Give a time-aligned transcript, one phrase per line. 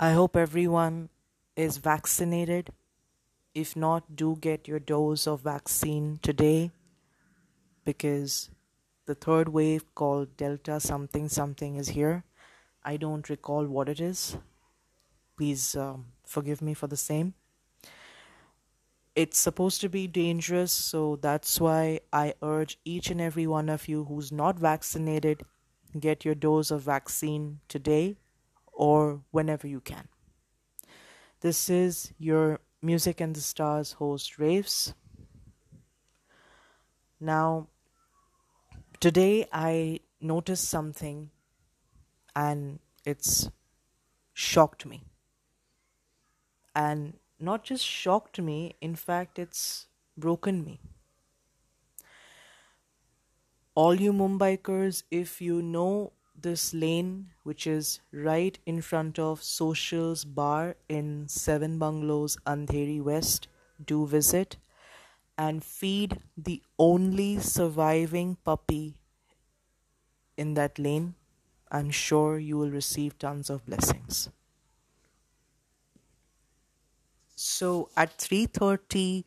[0.00, 1.08] I hope everyone
[1.56, 2.70] is vaccinated.
[3.52, 6.70] If not, do get your dose of vaccine today
[7.84, 8.48] because
[9.06, 12.22] the third wave called Delta something something is here.
[12.84, 14.36] I don't recall what it is.
[15.36, 17.34] Please um, forgive me for the same.
[19.16, 23.88] It's supposed to be dangerous, so that's why I urge each and every one of
[23.88, 25.44] you who's not vaccinated
[25.98, 28.16] get your dose of vaccine today
[28.78, 30.08] or whenever you can.
[31.40, 34.94] This is your Music and the Stars host, Raves.
[37.20, 37.66] Now,
[39.00, 41.30] today I noticed something
[42.36, 43.50] and it's
[44.32, 45.02] shocked me.
[46.74, 50.78] And not just shocked me, in fact, it's broken me.
[53.74, 60.24] All you Mumbaikars, if you know this lane, which is right in front of Socials
[60.24, 63.48] Bar in Seven Bungalows, Andheri West,
[63.84, 64.56] do visit
[65.36, 68.96] and feed the only surviving puppy
[70.36, 71.14] in that lane.
[71.70, 74.30] I'm sure you will receive tons of blessings.
[77.36, 79.24] So at 3:30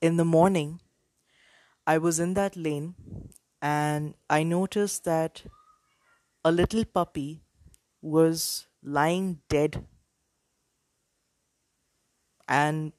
[0.00, 0.80] in the morning,
[1.86, 2.94] I was in that lane
[3.60, 5.44] and I noticed that
[6.44, 7.42] a little puppy
[8.02, 9.86] was lying dead.
[12.48, 12.92] And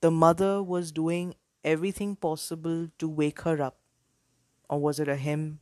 [0.00, 3.80] the mother was doing everything possible to wake her up.
[4.68, 5.60] Or was it a him?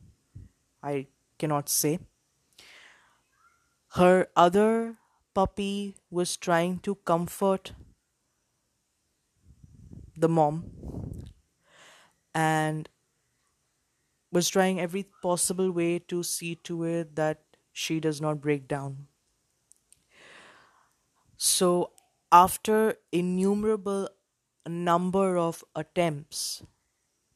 [0.83, 1.07] I
[1.39, 1.99] cannot say.
[3.95, 4.97] Her other
[5.33, 7.73] puppy was trying to comfort
[10.17, 10.71] the mom.
[12.33, 12.89] And
[14.31, 19.07] was trying every possible way to see to it that she does not break down.
[21.37, 21.93] So,
[22.31, 24.09] after innumerable
[24.67, 26.63] number of attempts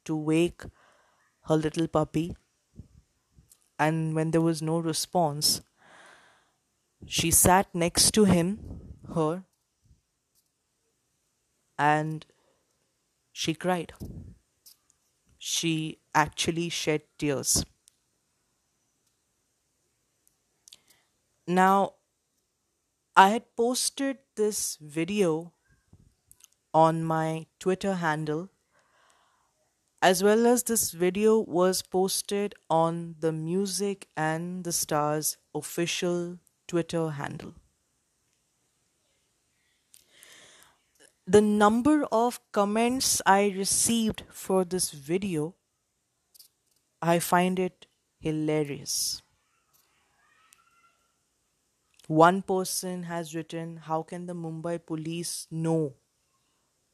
[0.05, 0.63] to wake
[1.43, 2.35] her little puppy,
[3.79, 5.61] and when there was no response,
[7.05, 9.45] she sat next to him, her,
[11.77, 12.25] and
[13.33, 13.93] she cried
[15.43, 17.65] she actually shed tears.
[21.47, 21.95] Now,
[23.15, 25.53] I had posted this video
[26.75, 28.49] on my Twitter handle,
[29.99, 36.37] as well as this video was posted on the Music and the Stars official
[36.67, 37.55] Twitter handle.
[41.31, 45.55] The number of comments I received for this video,
[47.01, 47.85] I find it
[48.19, 49.21] hilarious.
[52.07, 55.93] One person has written, How can the Mumbai police know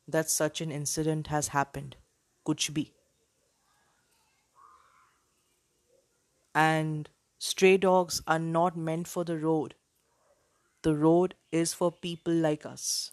[0.08, 1.96] that such an incident has happened?
[2.46, 2.92] Kuch bhi.
[6.54, 7.10] And
[7.40, 9.74] stray dogs are not meant for the road.
[10.84, 13.12] The road is for people like us.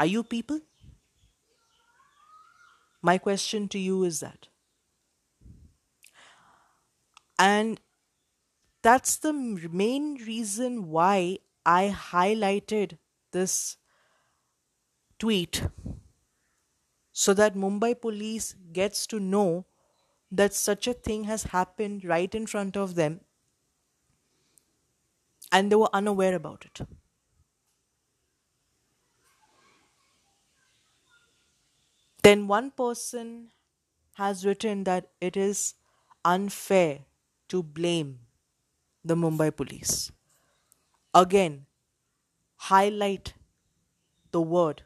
[0.00, 0.60] Are you people?
[3.02, 4.48] My question to you is that.
[7.38, 7.80] And
[8.82, 12.98] that's the main reason why I highlighted
[13.32, 13.76] this
[15.20, 15.62] tweet
[17.12, 19.66] so that Mumbai police gets to know
[20.30, 23.20] that such a thing has happened right in front of them
[25.52, 26.80] and they were unaware about it.
[32.22, 33.50] Then one person
[34.14, 35.74] has written that it is
[36.24, 37.00] unfair
[37.48, 38.20] to blame
[39.04, 40.12] the Mumbai police.
[41.14, 41.66] Again,
[42.56, 43.32] highlight
[44.32, 44.82] the word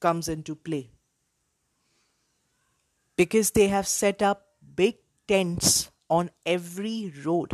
[0.00, 0.90] comes into play.
[3.16, 4.96] Because they have set up big
[5.28, 7.52] tents on every road.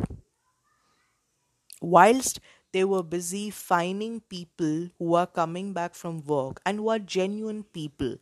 [1.83, 2.41] Whilst
[2.73, 7.65] they were busy finding people who are coming back from work and who are genuine
[7.65, 8.17] people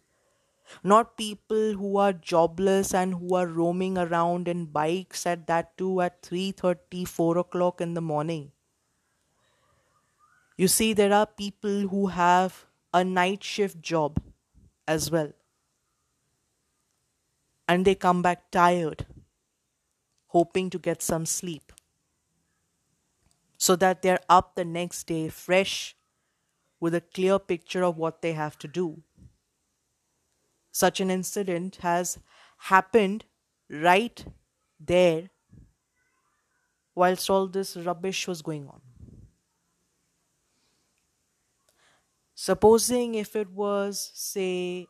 [0.82, 6.00] not people who are jobless and who are roaming around in bikes at that too
[6.00, 8.52] at 3.30 4 o'clock in the morning.
[10.56, 14.22] You see there are people who have a night shift job
[14.88, 15.32] as well.
[17.68, 19.06] And they come back tired
[20.28, 21.72] hoping to get some sleep.
[23.58, 25.96] So that they're up the next day fresh
[26.78, 29.02] with a clear picture of what they have to do
[30.82, 32.18] such an incident has
[32.72, 33.24] happened
[33.70, 34.24] right
[34.80, 35.30] there
[36.96, 38.80] whilst all this rubbish was going on.
[42.36, 44.86] Supposing if it was, say,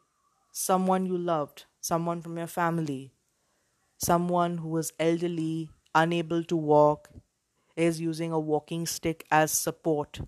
[0.52, 3.14] someone you loved, someone from your family,
[3.98, 7.10] someone who was elderly, unable to walk,
[7.76, 10.20] is using a walking stick as support,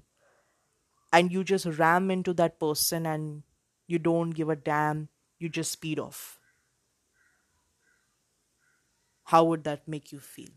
[1.13, 3.43] and you just ram into that person and
[3.87, 5.09] you don't give a damn,
[5.39, 6.39] you just speed off.
[9.27, 10.51] How would that make you feel?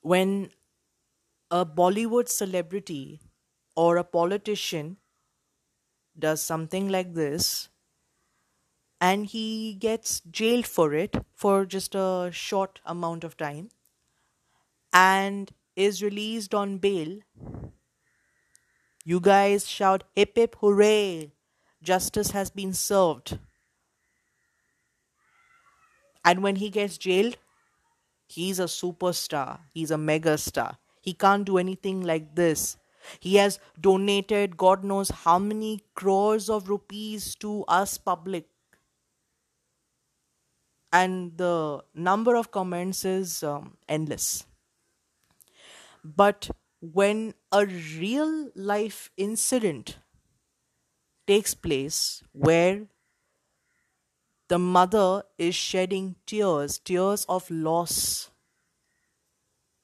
[0.00, 0.50] When
[1.50, 3.20] a Bollywood celebrity
[3.76, 4.96] or a politician
[6.18, 7.70] does something like this
[9.00, 13.68] and he gets jailed for it for just a short amount of time
[14.92, 17.20] and is released on bail,
[19.08, 21.32] you guys shout hip hip hooray!
[21.82, 23.38] Justice has been served.
[26.22, 27.38] And when he gets jailed,
[28.26, 30.76] he's a superstar, he's a mega star.
[31.00, 32.76] He can't do anything like this.
[33.18, 38.44] He has donated God knows how many crores of rupees to us public.
[40.92, 44.44] And the number of comments is um, endless.
[46.04, 49.98] But when a real life incident
[51.26, 52.86] takes place where
[54.48, 58.30] the mother is shedding tears, tears of loss,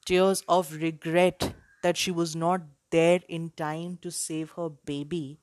[0.05, 1.53] tears of regret
[1.83, 2.61] that she was not
[2.91, 5.39] there in time to save her baby,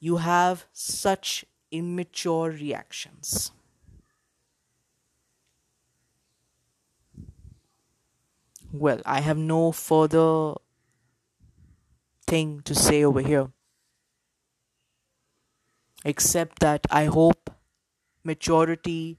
[0.00, 3.52] you have such immature reactions.
[8.78, 10.54] Well, I have no further
[12.26, 13.50] thing to say over here
[16.06, 17.50] except that I hope
[18.24, 19.18] maturity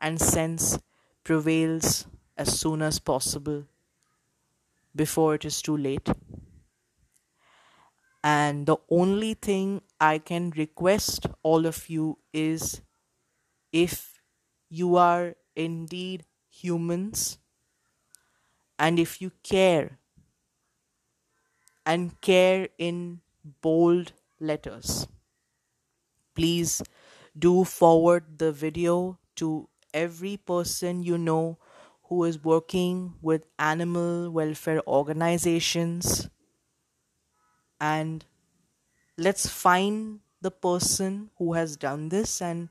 [0.00, 0.78] and sense
[1.24, 2.06] prevails
[2.36, 3.66] as soon as possible
[4.96, 6.08] before it is too late.
[8.22, 12.80] And the only thing I can request all of you is
[13.72, 14.22] if
[14.70, 17.38] you are indeed humans
[18.78, 19.98] and if you care
[21.86, 23.20] and care in
[23.62, 25.06] bold letters
[26.34, 26.82] please
[27.38, 31.58] do forward the video to every person you know
[32.04, 36.28] who is working with animal welfare organizations.
[37.80, 38.24] And
[39.16, 42.68] let's find the person who has done this and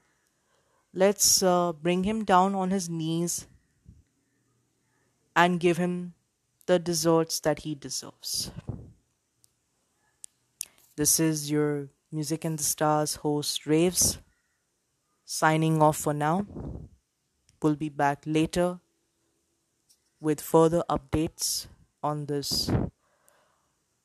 [0.94, 3.48] let's uh, bring him down on his knees
[5.36, 6.14] and give him
[6.66, 8.52] the deserts that he deserves.
[10.96, 14.20] This is your Music and the Stars host Raves
[15.26, 16.46] signing off for now.
[17.62, 18.80] We'll be back later
[20.20, 21.68] with further updates
[22.04, 22.70] on this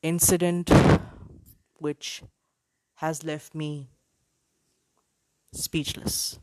[0.03, 0.71] incident
[1.79, 2.23] which
[2.95, 3.89] has left me
[5.53, 6.39] speechless.